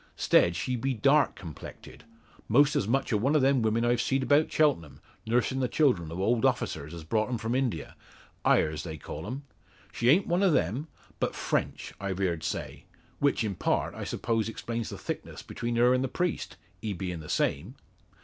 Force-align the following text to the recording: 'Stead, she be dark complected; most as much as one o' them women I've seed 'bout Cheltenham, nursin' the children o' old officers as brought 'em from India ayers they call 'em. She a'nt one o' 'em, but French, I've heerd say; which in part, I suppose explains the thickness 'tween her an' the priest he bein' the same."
'Stead, 0.15 0.55
she 0.55 0.75
be 0.75 0.95
dark 0.95 1.35
complected; 1.35 2.05
most 2.49 2.75
as 2.75 2.87
much 2.87 3.13
as 3.13 3.19
one 3.19 3.35
o' 3.35 3.39
them 3.39 3.61
women 3.61 3.85
I've 3.85 4.01
seed 4.01 4.27
'bout 4.27 4.51
Cheltenham, 4.51 4.99
nursin' 5.27 5.59
the 5.59 5.67
children 5.67 6.11
o' 6.11 6.15
old 6.23 6.43
officers 6.43 6.91
as 6.95 7.03
brought 7.03 7.29
'em 7.29 7.37
from 7.37 7.53
India 7.53 7.95
ayers 8.43 8.81
they 8.81 8.97
call 8.97 9.27
'em. 9.27 9.43
She 9.93 10.09
a'nt 10.09 10.25
one 10.25 10.41
o' 10.41 10.51
'em, 10.55 10.87
but 11.19 11.35
French, 11.35 11.93
I've 11.99 12.17
heerd 12.17 12.41
say; 12.43 12.85
which 13.19 13.43
in 13.43 13.53
part, 13.53 13.93
I 13.93 14.03
suppose 14.03 14.49
explains 14.49 14.89
the 14.89 14.97
thickness 14.97 15.43
'tween 15.43 15.75
her 15.75 15.93
an' 15.93 16.01
the 16.01 16.07
priest 16.07 16.57
he 16.81 16.93
bein' 16.93 17.19
the 17.19 17.29
same." 17.29 17.75